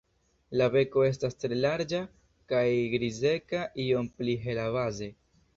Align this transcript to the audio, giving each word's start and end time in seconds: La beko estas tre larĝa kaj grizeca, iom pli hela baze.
La 0.61 0.67
beko 0.75 1.03
estas 1.07 1.37
tre 1.43 1.59
larĝa 1.59 2.01
kaj 2.53 2.63
grizeca, 2.97 3.63
iom 3.87 4.11
pli 4.19 4.37
hela 4.47 4.69
baze. 4.79 5.13